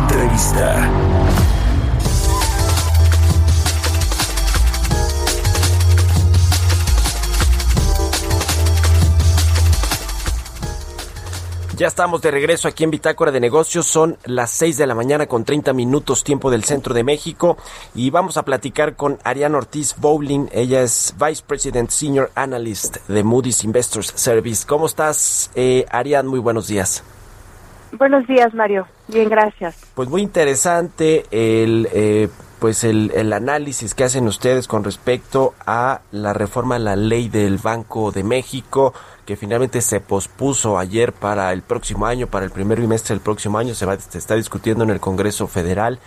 [0.00, 0.90] Entrevista.
[11.76, 13.86] Ya estamos de regreso aquí en Bitácora de Negocios.
[13.86, 17.56] Son las 6 de la mañana con 30 minutos tiempo del centro de México
[17.94, 20.48] y vamos a platicar con Ariane Ortiz Bowling.
[20.52, 24.66] Ella es Vice President Senior Analyst de Moody's Investors Service.
[24.66, 26.28] ¿Cómo estás, eh, Ariane?
[26.28, 27.02] Muy buenos días.
[27.92, 28.86] Buenos días, Mario.
[29.08, 29.76] Bien, gracias.
[29.94, 31.88] Pues muy interesante el...
[31.92, 32.28] Eh,
[32.60, 37.56] pues el, análisis que hacen ustedes con respecto a la reforma a la ley del
[37.56, 38.92] Banco de México,
[39.24, 43.56] que finalmente se pospuso ayer para el próximo año, para el primer bimestre del próximo
[43.56, 46.00] año, se, va, se está discutiendo en el Congreso Federal.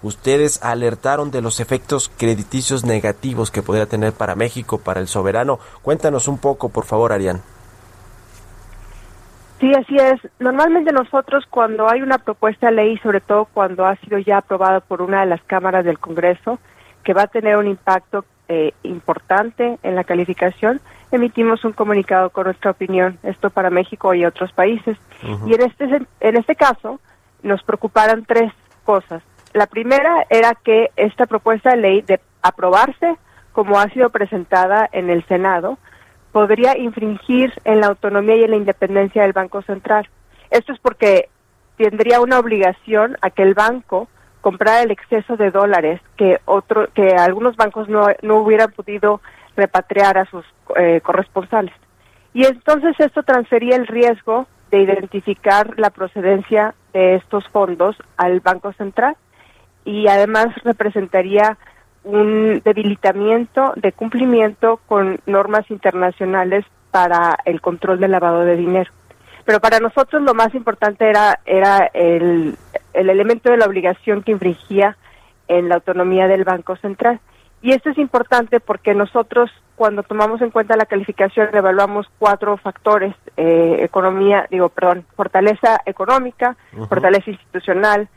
[0.00, 5.58] Ustedes alertaron de los efectos crediticios negativos que podría tener para México, para el soberano.
[5.82, 7.42] Cuéntanos un poco, por favor, Arián.
[9.60, 10.20] Sí, así es.
[10.38, 14.80] Normalmente nosotros cuando hay una propuesta de ley, sobre todo cuando ha sido ya aprobada
[14.80, 16.58] por una de las cámaras del Congreso,
[17.02, 22.44] que va a tener un impacto eh, importante en la calificación, emitimos un comunicado con
[22.44, 24.98] nuestra opinión, esto para México y otros países.
[25.22, 25.48] Uh -huh.
[25.50, 27.00] Y en este, en este caso
[27.42, 28.52] nos preocuparon tres
[28.84, 29.22] cosas.
[29.54, 33.16] La primera era que esta propuesta de ley de aprobarse
[33.52, 35.78] como ha sido presentada en el Senado,
[36.36, 40.06] podría infringir en la autonomía y en la independencia del Banco Central.
[40.50, 41.30] Esto es porque
[41.78, 44.08] tendría una obligación a que el banco
[44.42, 49.22] comprara el exceso de dólares que otro que algunos bancos no, no hubieran podido
[49.56, 50.44] repatriar a sus
[50.76, 51.72] eh, corresponsales.
[52.34, 58.74] Y entonces esto transfería el riesgo de identificar la procedencia de estos fondos al Banco
[58.74, 59.16] Central
[59.86, 61.56] y además representaría
[62.06, 68.90] un debilitamiento de cumplimiento con normas internacionales para el control del lavado de dinero.
[69.44, 72.56] Pero para nosotros lo más importante era, era el,
[72.94, 74.96] el elemento de la obligación que infringía
[75.48, 77.20] en la autonomía del Banco Central.
[77.60, 83.14] Y esto es importante porque nosotros, cuando tomamos en cuenta la calificación, evaluamos cuatro factores,
[83.36, 86.88] eh, economía, digo, perdón, fortaleza económica, uh -huh.
[86.88, 88.08] fortaleza institucional,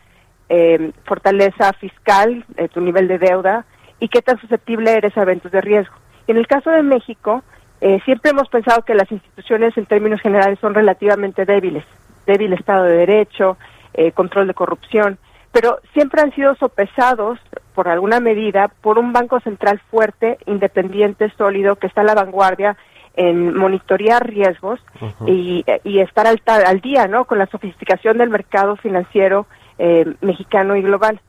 [0.49, 3.65] eh, fortaleza fiscal, eh, tu nivel de deuda,
[3.99, 5.95] y qué tan susceptible eres a eventos de riesgo.
[6.27, 7.43] En el caso de México,
[7.81, 11.85] eh, siempre hemos pensado que las instituciones en términos generales son relativamente débiles,
[12.25, 13.57] débil Estado de Derecho,
[13.93, 15.17] eh, control de corrupción,
[15.51, 17.39] pero siempre han sido sopesados
[17.73, 22.77] por alguna medida por un Banco Central fuerte, independiente, sólido, que está a la vanguardia
[23.15, 25.29] en monitorear riesgos uh -huh.
[25.29, 27.25] y, y, estar al, al, día ¿no?
[27.25, 31.19] con la sofisticación del mercado financiero eh, mexicano y global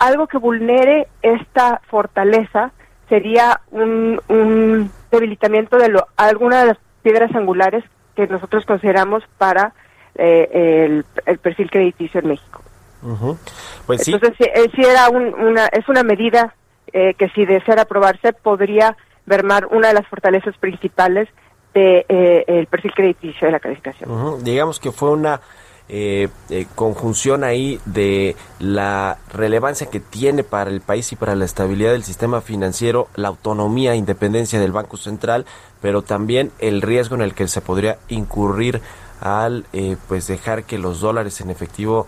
[0.00, 2.72] algo que vulnere esta fortaleza
[3.08, 7.84] sería un, un debilitamiento de lo, alguna de las piedras angulares
[8.16, 9.74] que nosotros consideramos para
[10.14, 10.48] eh,
[10.86, 12.62] el, el, perfil crediticio en México.
[13.02, 13.38] Uh -huh.
[13.86, 14.12] Pues sí.
[14.12, 16.54] Entonces, si, si era un, una, es una medida
[16.92, 18.96] eh, que si deseara aprobarse podría
[19.26, 21.28] mermar una de las fortalezas principales
[21.74, 24.10] del de, eh, perfil crediticio de la calificación.
[24.10, 24.38] Uh -huh.
[24.38, 25.40] Digamos que fue una
[25.92, 31.44] eh, eh, conjunción ahí de la relevancia que tiene para el país y para la
[31.44, 35.46] estabilidad del sistema financiero, la autonomía e independencia del Banco Central,
[35.82, 38.80] pero también el riesgo en el que se podría incurrir
[39.20, 42.06] al eh, pues dejar que los dólares en efectivo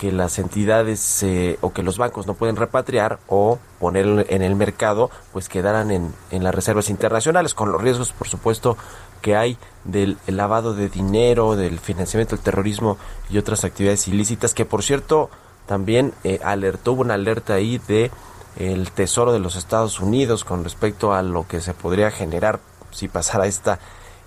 [0.00, 4.56] que las entidades eh, o que los bancos no pueden repatriar o poner en el
[4.56, 8.78] mercado, pues quedaran en, en las reservas internacionales, con los riesgos, por supuesto,
[9.20, 12.96] que hay del lavado de dinero, del financiamiento del terrorismo
[13.28, 15.28] y otras actividades ilícitas, que por cierto
[15.66, 18.10] también eh, alertó, hubo una alerta ahí de
[18.56, 22.58] el Tesoro de los Estados Unidos con respecto a lo que se podría generar
[22.90, 23.78] si pasara esta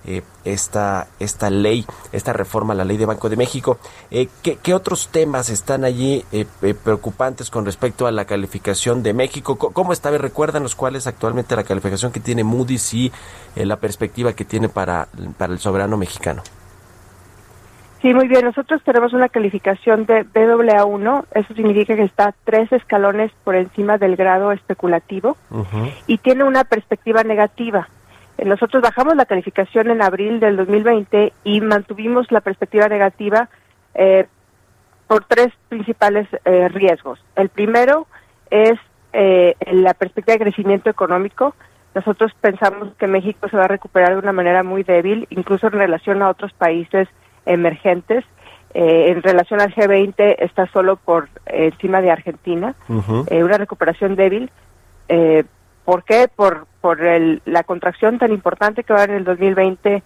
[0.06, 3.78] eh, esta, esta ley, esta reforma a la ley de Banco de México.
[4.12, 6.46] Eh, ¿qué, ¿qué, otros temas están allí eh,
[6.84, 9.58] preocupantes con respecto a la calificación de México?
[9.58, 10.12] ¿Cómo está?
[10.12, 13.12] Recuérdanos cuál es actualmente la calificación que tiene Moody's y
[13.56, 15.08] la perspectiva que tiene para,
[15.38, 16.44] para el soberano mexicano.
[18.04, 18.44] Sí, muy bien.
[18.44, 21.24] Nosotros tenemos una calificación de BAA1.
[21.34, 25.94] Eso significa que está tres escalones por encima del grado especulativo uh -huh.
[26.06, 27.88] y tiene una perspectiva negativa.
[28.38, 33.50] Nosotros bajamos la calificación en abril del 2020 y mantuvimos la perspectiva negativa
[33.94, 34.28] eh,
[35.08, 37.24] por tres principales eh, riesgos.
[37.36, 38.08] El primero
[38.50, 38.80] es
[39.14, 41.56] eh, la perspectiva de crecimiento económico.
[41.94, 45.74] Nosotros pensamos que México se va a recuperar de una manera muy débil, incluso en
[45.74, 47.08] relación a otros países
[47.46, 48.26] emergentes.
[48.74, 54.50] Eh, en relación al G20 está solo por encima de Argentina, una recuperación débil.
[55.86, 56.30] ¿Por qué?
[56.34, 57.00] Por, por
[57.46, 60.04] la contracción tan importante que va en el 2020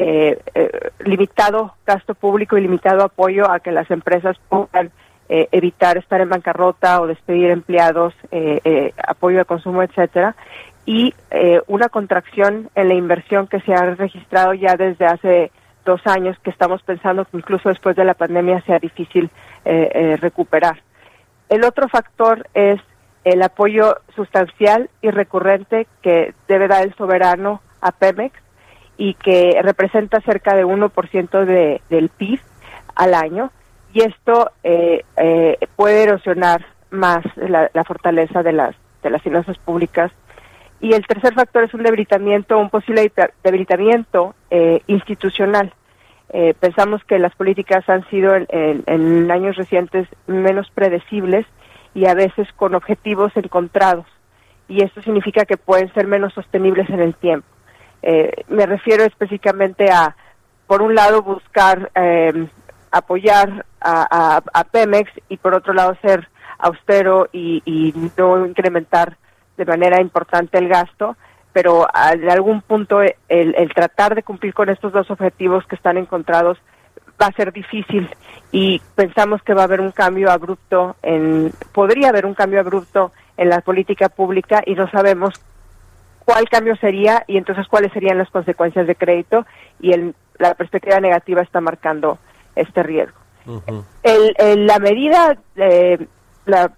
[0.00, 4.92] eh, eh, limitado gasto público y limitado apoyo a que las empresas puedan
[5.28, 8.14] eh, evitar estar en bancarrota o despedir empleados,
[8.96, 10.36] apoyo de consumo, etcétera,
[10.86, 11.12] y
[11.66, 15.50] una contracción en la inversión que se ha registrado ya desde hace
[15.84, 19.28] dos años, que estamos pensando que incluso después de la pandemia sea difícil
[19.64, 20.80] recuperar.
[21.48, 22.80] El otro factor es
[23.32, 28.34] el apoyo sustancial y recurrente que debe dar el soberano a Pemex
[28.96, 32.40] y que representa cerca de 1% de, del PIB
[32.94, 33.50] al año.
[33.92, 40.10] Y esto eh, eh, puede erosionar más la, fortaleza de las de las finanzas públicas.
[40.80, 45.72] Y el tercer factor es un debilitamiento un posible debilitamiento eh, institucional.
[46.60, 51.46] Pensamos que las políticas han sido en años recientes menos predecibles
[51.98, 54.06] y a veces con objetivos encontrados.
[54.68, 57.48] Y esto significa que pueden ser menos sostenibles en el tiempo.
[58.02, 60.14] Eh, me refiero específicamente a,
[60.68, 62.46] por un lado, buscar eh,
[62.92, 64.40] apoyar a,
[64.70, 66.28] Pemex y por otro lado ser
[66.58, 69.16] austero y, no incrementar
[69.56, 71.16] de manera importante el gasto,
[71.52, 75.98] pero en algún punto el, el, tratar de cumplir con estos dos objetivos que están
[75.98, 76.58] encontrados
[77.20, 78.08] va a ser difícil
[78.52, 83.12] y pensamos que va a haber un cambio abrupto en podría haber un cambio abrupto
[83.36, 85.34] en la política pública y no sabemos
[86.24, 89.46] cuál cambio sería y entonces cuáles serían las consecuencias de crédito
[89.80, 92.18] y el, la perspectiva negativa está marcando
[92.54, 93.16] este riesgo.
[94.02, 96.06] el, la medida, de
[96.44, 96.70] la,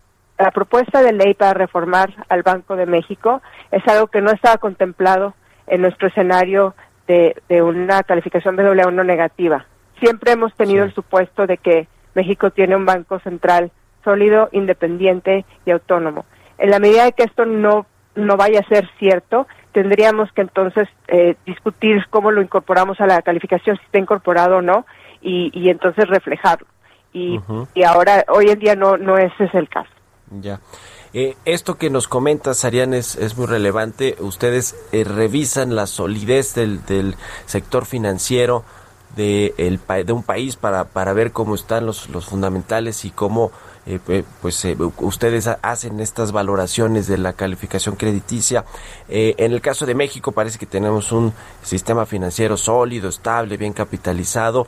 [0.54, 5.34] propuesta de ley para reformar al Banco de México es algo que no estaba contemplado
[5.66, 6.75] en nuestro escenario
[7.06, 9.66] de, de una calificación de doble 1 negativa.
[10.00, 13.70] Siempre hemos tenido el supuesto de que México tiene un banco central
[14.02, 16.25] sólido, independiente y autónomo.
[16.58, 20.88] En la medida de que esto no no vaya a ser cierto, tendríamos que entonces
[21.08, 24.85] eh, discutir cómo lo incorporamos a la calificación, si está incorporado o no,
[25.23, 26.67] y, entonces reflejarlo.
[27.12, 27.38] Y,
[27.75, 29.91] y, ahora, hoy en día no, no ese es el caso.
[30.31, 30.61] Ya.
[31.12, 34.17] Eh, esto que nos comenta, Sarian, es, es muy relevante.
[34.20, 38.64] Ustedes eh, revisan la solidez del, del sector financiero
[39.16, 43.50] de, el, de un país para, para ver cómo están los, los fundamentales y cómo
[43.86, 48.64] eh, pues eh, ustedes hacen estas valoraciones de la calificación crediticia.
[49.08, 53.72] Eh, en el caso de México parece que tenemos un sistema financiero sólido, estable, bien
[53.72, 54.66] capitalizado.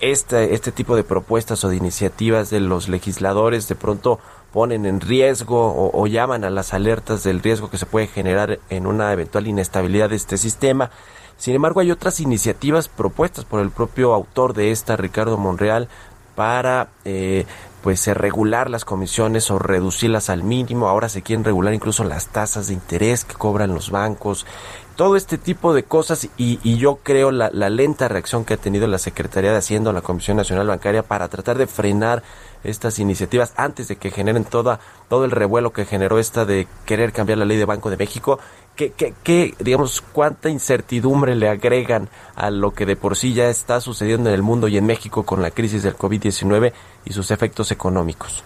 [0.00, 4.18] este, este tipo de propuestas o de iniciativas de los legisladores de pronto
[4.50, 8.60] ponen en riesgo o, o, llaman a las alertas del riesgo que se puede generar
[8.70, 10.90] en una eventual inestabilidad de este sistema.
[11.44, 15.90] Sin embargo, hay otras iniciativas propuestas por el propio autor de esta, Ricardo Monreal,
[16.34, 17.44] para eh,
[17.82, 20.88] pues eh, regular las comisiones o reducirlas al mínimo.
[20.88, 24.46] Ahora se quieren regular incluso las tasas de interés que cobran los bancos.
[24.96, 28.86] Todo este tipo de cosas y, yo creo la, la, lenta reacción que ha tenido
[28.86, 32.22] la Secretaría de Hacienda o la Comisión Nacional Bancaria para tratar de frenar
[32.62, 37.12] estas iniciativas antes de que generen toda, todo el revuelo que generó esta de querer
[37.12, 38.38] cambiar la ley de Banco de México
[38.76, 43.80] ¿Qué, qué, digamos, cuánta incertidumbre le agregan a lo que de por sí ya está
[43.80, 46.72] sucediendo en el mundo y en México con la crisis del COVID-19
[47.04, 48.42] y sus efectos económicos?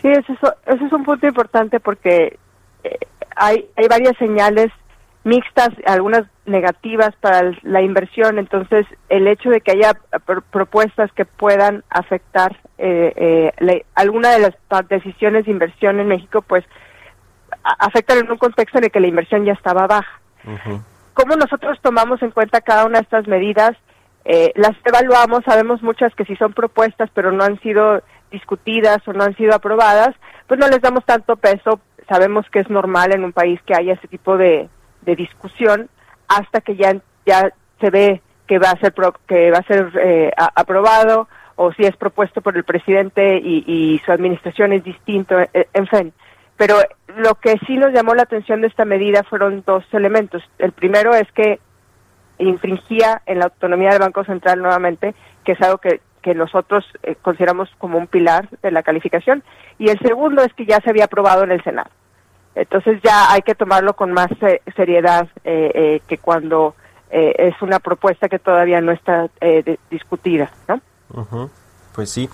[0.00, 0.38] Sí, ese es,
[0.80, 2.38] es un punto importante porque
[2.84, 2.98] eh,
[3.34, 4.70] hay, hay varias señales
[5.26, 9.98] mixtas, algunas negativas para la inversión, entonces el hecho de que haya
[10.52, 14.54] propuestas que puedan afectar eh, eh, alguna de las
[14.88, 16.64] decisiones de inversión en México, pues
[17.78, 20.20] afectan en un contexto en el que la inversión ya estaba baja.
[21.14, 23.76] ¿Cómo nosotros tomamos en cuenta cada una de estas medidas?
[24.24, 29.12] Eh, las evaluamos, sabemos muchas que si son propuestas pero no han sido discutidas o
[29.12, 30.14] no han sido aprobadas,
[30.46, 31.80] pues no les damos tanto peso.
[32.08, 34.68] Sabemos que es normal en un país que haya ese tipo de,
[35.02, 35.88] discusión
[36.26, 38.92] hasta que ya, ya se ve que va a ser
[39.28, 44.00] que va a ser eh, aprobado o si es propuesto por el presidente y, y
[44.04, 46.12] su administración es distinto, eh, en fin.
[46.56, 46.76] Pero
[47.16, 50.42] lo que sí nos llamó la atención de esta medida fueron dos elementos.
[50.58, 51.60] El primero es que
[52.38, 56.00] infringía en la autonomía del Banco Central nuevamente, que es algo que,
[56.34, 59.44] nosotros eh, consideramos como un pilar de la calificación.
[59.78, 61.88] Y el segundo es que ya se había aprobado en el Senado.
[62.56, 64.26] Entonces ya hay que tomarlo con más
[64.74, 66.74] seriedad que cuando
[67.10, 69.30] es una propuesta que todavía no está
[69.88, 70.80] discutida, ¿no?
[71.94, 72.28] Pues sí.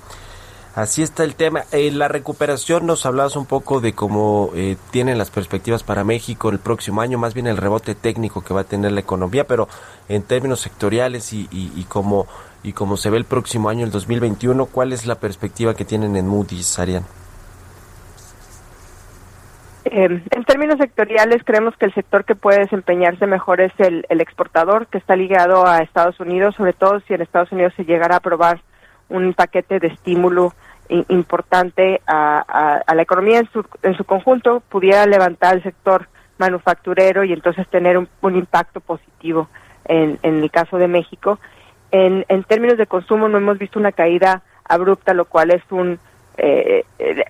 [0.74, 1.64] Así está el tema.
[1.70, 6.48] En la recuperación nos hablabas un poco de cómo eh, tienen las perspectivas para México
[6.48, 9.68] el próximo año, más bien el rebote técnico que va a tener la economía, pero
[10.08, 14.94] en términos sectoriales y, y, y como se ve el próximo año, el 2021, ¿cuál
[14.94, 17.04] es la perspectiva que tienen en Moody's, Arián?
[19.84, 24.22] Eh, en términos sectoriales, creemos que el sector que puede desempeñarse mejor es el, el
[24.22, 28.14] exportador, que está ligado a Estados Unidos, sobre todo si en Estados Unidos se llegara
[28.14, 28.62] a aprobar
[29.12, 30.54] un paquete de estímulo
[30.88, 37.32] importante a, la economía en su, en su conjunto, pudiera levantar el sector manufacturero y
[37.32, 39.48] entonces tener un, impacto positivo
[39.84, 41.38] en, en, el caso de México.
[41.90, 45.98] En, en, términos de consumo no hemos visto una caída abrupta, lo cual es un
[46.36, 46.84] eh,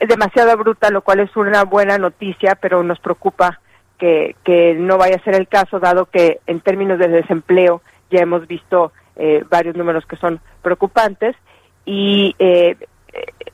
[0.07, 3.61] demasiado abrupta, lo cual es una buena noticia, pero nos preocupa
[3.99, 8.21] que, que no vaya a ser el caso, dado que en términos de desempleo ya
[8.21, 11.37] hemos visto eh, varios números que son preocupantes
[11.85, 12.77] y eh,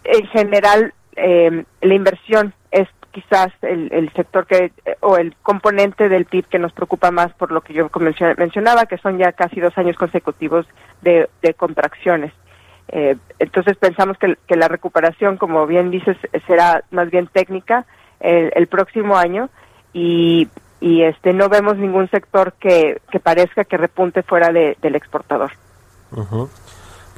[0.04, 4.70] en general eh, la inversión es quizás el, sector que
[5.00, 7.90] o el componente del PIB que nos preocupa más por lo que yo
[8.36, 10.66] mencionaba que son ya casi dos años consecutivos
[11.02, 12.32] de, contracciones.
[12.88, 16.16] Eh, entonces pensamos que, la recuperación como bien dices
[16.46, 17.86] será más bien técnica
[18.20, 19.48] el, próximo año
[19.92, 20.48] y,
[20.80, 25.50] y este no vemos ningún sector que, que parezca que repunte fuera del exportador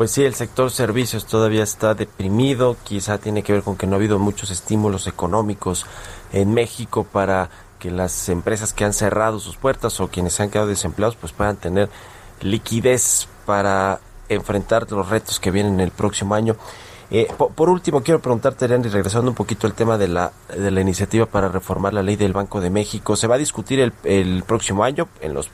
[0.01, 3.93] pues sí, el sector servicios todavía está deprimido, quizá tiene que ver con que no
[3.93, 5.85] ha habido muchos estímulos económicos
[6.33, 10.49] en México para que las empresas que han cerrado sus puertas o quienes se han
[10.49, 11.91] quedado desempleados pues puedan tener
[12.41, 16.57] liquidez para enfrentar los retos que vienen el próximo año.
[17.13, 20.81] Eh, por, último, quiero preguntarte, y regresando un poquito al tema de la, de la
[20.81, 24.45] iniciativa para reformar la ley del Banco de México, se va a discutir el, el
[24.45, 25.51] próximo año, en los,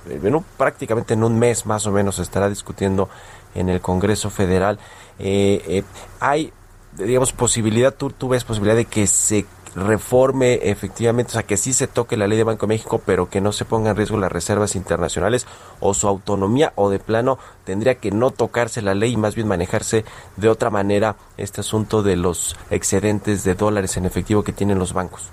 [0.59, 3.09] prácticamente en un mes más o menos se estará discutiendo
[3.55, 4.79] en el Congreso Federal.
[5.19, 5.83] Eh, eh,
[6.21, 6.53] hay,
[6.99, 11.73] digamos, posibilidad, tú, tú ves posibilidad de que se reforme efectivamente, o sea, que sí
[11.75, 14.17] se toque la ley de Banco de México, pero que no se ponga en riesgo
[14.17, 15.47] las reservas internacionales
[15.81, 19.47] o su autonomía, o de plano tendría que no tocarse la ley y más bien
[19.47, 20.05] manejarse
[20.37, 24.95] de otra manera este asunto de los excedentes de dólares en efectivo que tienen los
[24.95, 25.31] bancos.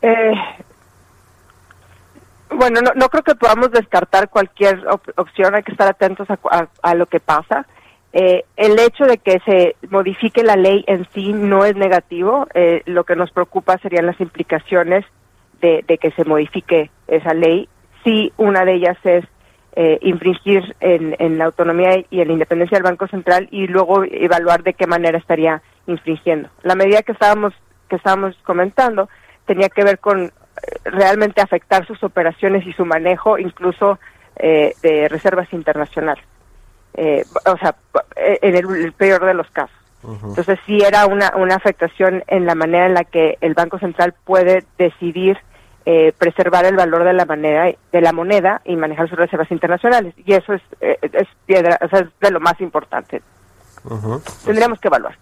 [0.00, 0.32] Eh,
[2.50, 4.84] bueno, no, creo que podamos descartar cualquier
[5.16, 7.66] opción, hay que estar atentos a, lo que pasa.
[8.12, 12.82] Eh, el hecho de que se modifique la ley en sí no es negativo, eh,
[12.84, 15.04] lo que nos preocupa serían las implicaciones
[15.60, 17.68] de, que se modifique esa ley.
[18.04, 19.24] Si una de ellas es
[19.74, 24.62] eh, infringir en, la autonomía y en la independencia del Banco Central y luego evaluar
[24.62, 26.50] de qué manera estaría infringiendo.
[26.62, 27.54] La medida que estábamos
[27.88, 29.08] que estábamos comentando
[29.46, 30.32] tenía que ver con
[30.84, 33.98] realmente afectar sus operaciones y su manejo, incluso
[34.36, 36.24] eh, de reservas internacionales.
[36.94, 37.74] Eh, o sea,
[38.16, 39.76] eh, en el, peor de los casos.
[40.04, 44.14] Entonces sí era una, una afectación en la manera en la que el Banco Central
[44.24, 45.38] puede decidir
[46.18, 50.14] preservar el valor de la moneda de la moneda y manejar sus reservas internacionales.
[50.24, 53.22] Y eso es es piedra o sea, es de lo más importante.
[54.44, 55.16] Tendríamos que evaluar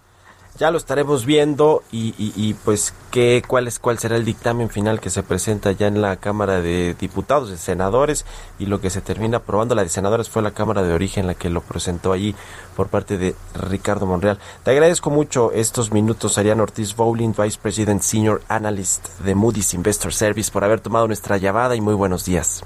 [0.57, 4.99] ya lo estaremos viendo y, y, pues qué cuál es cuál será el dictamen final
[4.99, 8.25] que se presenta ya en la Cámara de Diputados, de Senadores
[8.59, 11.33] y lo que se termina aprobando la de Senadores fue la Cámara de Origen la
[11.33, 12.35] que lo presentó allí
[12.75, 14.39] por parte de Ricardo Monreal.
[14.63, 20.13] Te agradezco mucho estos minutos Ariana Ortiz Bowling, Vice President Senior Analyst de Moody's Investor
[20.13, 22.63] Service por haber tomado nuestra llamada y muy buenos días.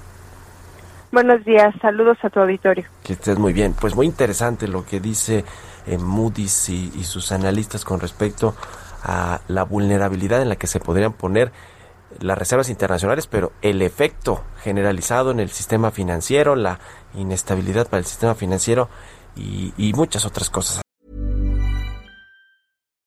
[1.12, 2.84] Buenos días, saludos a tu auditorio.
[3.02, 3.74] Que estés muy bien.
[3.80, 5.44] Pues muy interesante lo que dice
[5.86, 8.54] eh, Moody's y, sus analistas con respecto
[9.02, 11.52] a la vulnerabilidad en la que se podrían poner
[12.20, 16.80] las reservas internacionales, pero el efecto generalizado en el sistema financiero, la
[17.14, 18.88] inestabilidad para el sistema financiero
[19.36, 20.80] y, y muchas otras cosas.